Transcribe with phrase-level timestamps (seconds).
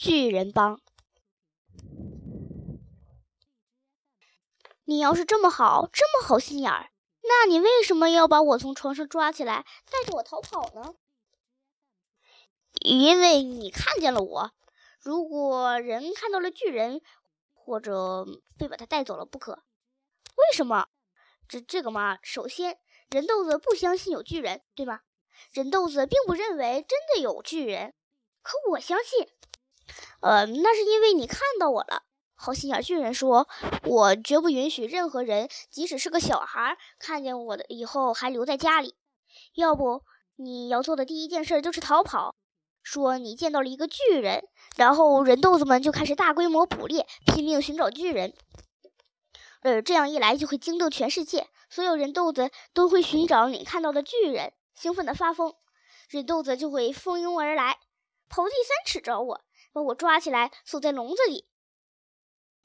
[0.00, 0.80] 巨人帮。
[4.84, 10.94] 你要是这么好，这么好心眼儿，那你为什么要把我从床上抓起来，带着我逃跑呢？
[12.80, 14.52] 因为你看见了我。
[15.00, 17.02] 如果人看到了巨人，
[17.52, 18.24] 或者
[18.58, 19.52] 非把他带走了不可。
[19.52, 20.88] 为什么？
[21.46, 22.78] 这这个嘛，首先，
[23.10, 25.02] 人豆子不相信有巨人，对吗？
[25.52, 27.92] 人豆子并不认为真的有巨人，
[28.40, 29.28] 可我相信。
[30.20, 32.02] 呃，那是因为你看到我了。
[32.34, 33.48] 好心眼巨人说
[33.84, 38.94] ：“我绝不允许任何人，即使是个小孩，看见我的以后还留在家里。
[39.54, 40.02] 要不，
[40.36, 42.34] 你要做的第一件事就是逃跑。
[42.82, 48.32] 说你见到了一个巨人，然后人豆子们就开始大规模捕猎，拼命寻找巨人。
[49.60, 55.54] 呃，这样一来就会惊动全世界，所有人豆子都会寻找你看到的巨人，兴奋的发疯。
[56.08, 57.78] 人豆子就会蜂拥而来，
[58.30, 59.42] 刨地三尺找我，
[59.72, 61.46] 把我抓起来锁在笼子里。”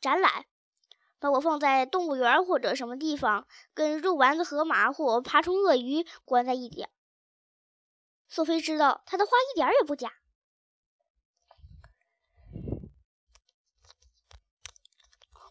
[0.02, 0.46] 展览，
[1.20, 6.90] 把我放在动物园或者什么地方，跟肉丸子、河马或爬虫鳄鱼关在一点。
[8.28, 10.12] 索菲知道他的话一点也不假。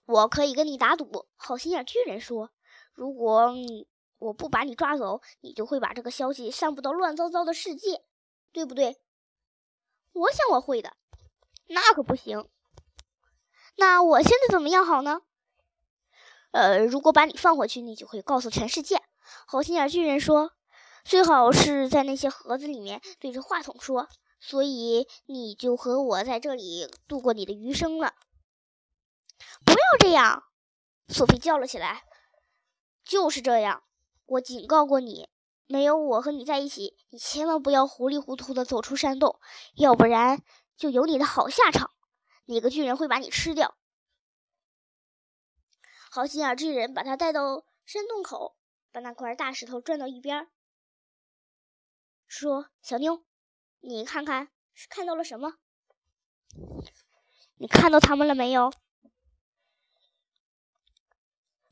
[0.07, 2.51] 我可以跟你打赌，好心眼巨人说
[2.93, 8.05] ：“如果你我不把你抓走，你就会把这个消息散布到乱糟糟的世界，
[8.53, 9.01] 对不对？”
[10.13, 10.97] 我想我会的。
[11.67, 12.49] 那可不行。
[13.77, 15.23] 那我现在怎么样好呢？
[16.53, 19.03] 呃，如果把你放回去，你就会告诉全世界。
[19.47, 20.53] 好心眼巨人说
[21.05, 28.15] ：“最好是在那些盒子里面对着话筒说，所以你就和我在这里度过你的余生了。”
[29.67, 30.45] 不要这样！
[31.09, 32.05] 索菲叫了起来。
[33.05, 33.83] “就是这样，
[34.27, 35.29] 我警告过你，
[35.67, 39.41] 没有我和你在一起，你千万不要糊里糊涂的走出山洞，
[39.75, 40.41] 要不然
[40.77, 41.93] 就有你的好下场。”
[42.47, 43.77] 哪个巨人会把你吃掉？
[46.11, 48.57] 好心眼巨人把他带到山洞口，
[48.93, 50.51] 把那块大石头转到一边，
[52.27, 53.25] 说：“小妞，
[53.81, 55.55] 你看看是看到了什么？
[57.57, 58.73] 你看到他们了没有？”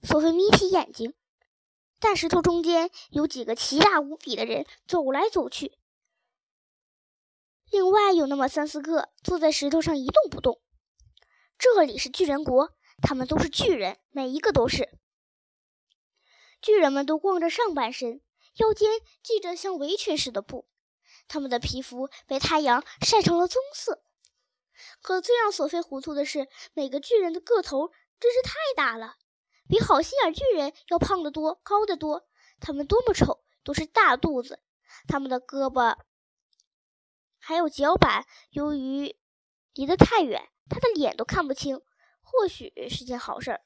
[0.03, 1.15] 索菲眯起眼睛，
[2.01, 5.79] 大石头中间有几个奇大无比的人走来走去。
[7.73, 10.61] 另外有那么三四个坐在石头上一动不动。
[11.57, 14.91] 这里是巨人国，他们都是巨人，每一个都是。
[16.61, 18.21] 巨人们都光着上半身，
[18.57, 18.91] 腰间
[19.23, 20.69] 系着像围裙似的布，
[21.29, 24.03] 他们的皮肤被太阳晒成了棕色。
[25.01, 27.91] 可最让索菲糊涂的是，每个巨人的个头
[28.21, 29.15] 真是太大了，
[29.67, 32.29] 比好心眼巨人要胖得多，高得多。
[32.61, 34.61] 他们多么丑，都是大肚子，
[35.09, 35.97] 他们的胳膊。
[37.45, 39.17] 还有脚板，由于
[39.75, 41.83] 离得太远，他的脸都看不清。
[42.21, 43.61] 或许是件好事儿。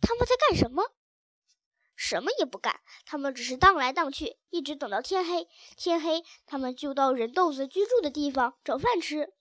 [0.00, 0.92] 他们在干什么？
[1.94, 5.48] 什么也不干，他们只是荡来荡去，一直等到天黑。
[5.76, 9.32] 天黑，他们就到人豆子居住的地方找饭吃。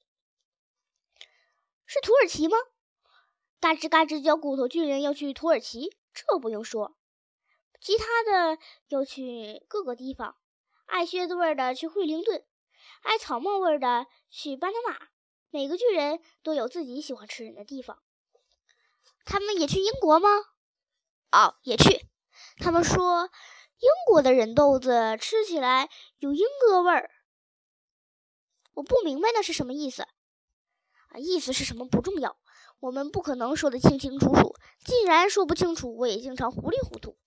[1.85, 2.57] 是土耳其吗？
[3.59, 6.95] 嘎吱嘎吱嚼骨头巨人要去土耳其，这不用说。
[7.81, 10.35] 其他的要去各个地方，
[10.85, 12.45] 爱靴子味的去惠灵顿。
[13.07, 15.07] 爱草帽味的去巴拿马，
[15.49, 18.03] 每个巨人都有自己喜欢吃人的地方。
[19.23, 20.27] 他们也去英国吗？
[21.31, 22.05] 哦，也去。
[22.57, 23.29] 他们说
[23.79, 27.09] 英国的人豆子吃起来有英哥味儿。
[28.73, 30.01] 我不明白那是什么意思。
[30.01, 32.37] 啊，意思是什么不重要，
[32.81, 34.53] 我们不可能说得清清楚楚。
[34.83, 37.17] 既然说不清楚，我也经常糊里糊涂。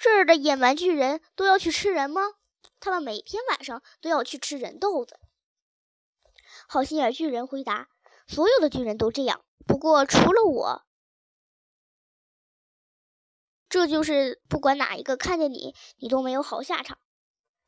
[0.00, 2.22] 这儿的野蛮巨人都要去吃人吗？
[2.80, 5.20] 他们每天晚上都要去吃人豆子。
[6.66, 7.90] 好心眼巨人回答
[8.26, 10.86] ：“所有的巨人都这样，不过除了我。
[13.68, 16.96] 这就是不管哪一个看见你，你都没有好下场。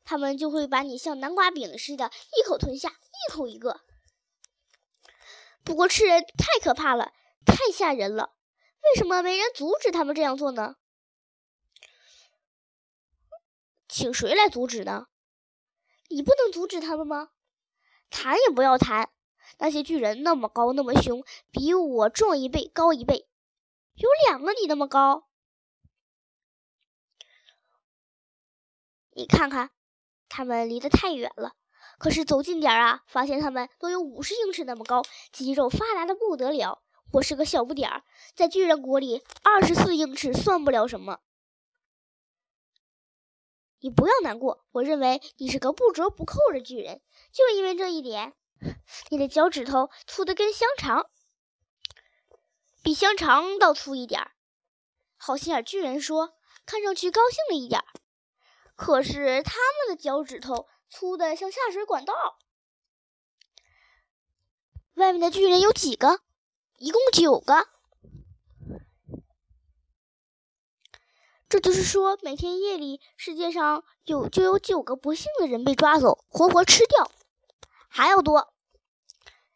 [0.03, 3.81] 他们就会把你像南瓜饼似的，一口吞下，一口一个。
[5.63, 7.13] 不过吃人太可怕了，
[7.45, 8.33] 太吓人了。
[8.81, 10.77] 为什么没人阻止他们这样做呢？”
[13.93, 15.05] 请谁来阻止呢？
[16.09, 17.29] 你不能阻止他们吗？
[18.09, 19.11] 谈也不要谈。
[19.59, 23.27] 那些巨人那么高，那么凶，比我壮一倍，高一倍，
[23.93, 25.27] 有两个你那么高。
[29.11, 29.69] 你看看，
[30.27, 31.53] 他们离得太远了。
[31.99, 36.81] 可是走近点啊，发现他们都有五十英尺那么高，肌肉发达的不得了。
[37.11, 38.03] 我是个小不点儿，
[38.33, 41.19] 在巨人国里，二十四英尺算不了什么。
[43.83, 47.01] 你不要难过，我认为你是个不折不扣的巨人。
[47.33, 48.33] 就因为这一点，
[49.11, 51.09] 你的脚趾头粗的跟香肠，
[52.81, 54.31] 比香肠倒粗一点儿。
[55.17, 56.33] 好心眼巨人说，
[56.65, 57.85] 看上去高兴了一点儿。
[58.77, 62.13] 可是他们的脚趾头粗的像下水管道。
[64.93, 66.21] 外面的巨人有几个？
[66.77, 67.67] 一共九个。
[71.53, 77.11] 这就是说，每天夜里，世界上有就有九个不幸的人被抓走，活活吃掉，
[77.89, 78.51] 还要多。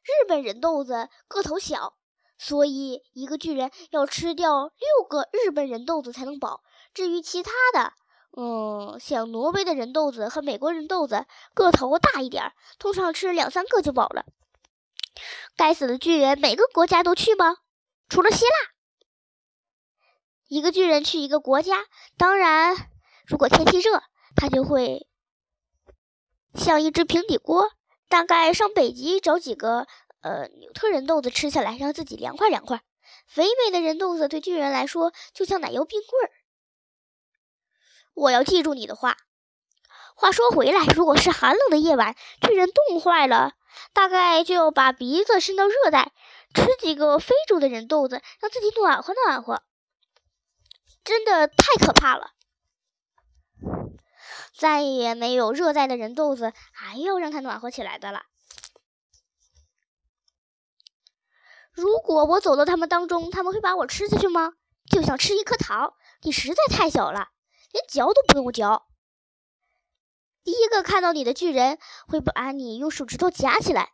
[0.03, 1.95] 日本人豆子个头小，
[2.37, 6.61] 所以一个巨人要吃掉六个日本人豆子才能饱。
[6.93, 7.93] 至于其他的，
[8.39, 14.23] 嗯，像挪威的人豆子和美国人豆子个头大一点，通常吃两三个就饱了。
[15.55, 17.57] 该死的巨人，每个国家都去吗？
[18.07, 18.76] 除了希腊。
[20.47, 21.85] 一个巨人去一个国家，
[22.17, 22.75] 当然，
[23.25, 24.01] 如果天气热，
[24.35, 25.07] 他就会
[26.53, 27.69] 像一只平底锅。
[28.09, 29.85] 大概上北极找几个
[30.21, 32.81] 呃纽特人豆子吃下来，让自己凉快凉快。
[33.27, 36.31] 肥美的人豆子对巨人来说就像奶油冰棍儿。
[38.13, 39.17] 我要记住你的话。
[40.15, 43.51] 话说回来，如果是寒冷的夜晚，巨人冻坏了，
[43.91, 46.13] 大概就要把鼻子伸到热带，
[46.55, 49.61] 吃几个非洲的人豆子，让自己暖和暖和。
[51.07, 52.31] 真的太可怕了！
[54.53, 58.25] 再也没有热带的人豆子还要让它暖和起来的了。
[61.71, 64.55] 如果我走到他们当中，他们会把我吃下去吗？
[64.91, 65.93] 就像吃一颗糖，
[66.23, 67.29] 你实在太小了，
[67.71, 68.85] 连嚼都不用嚼。
[70.43, 73.93] 第一个看到你的巨人会把你用手指头夹起来，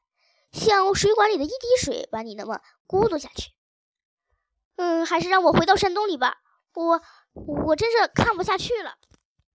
[0.51, 3.51] 像水管里的一滴水，把你那么咕嘟下去。
[4.77, 6.39] 嗯，还是让我回到山洞里吧。
[6.73, 7.01] 我
[7.33, 8.95] 我真是看不下去了。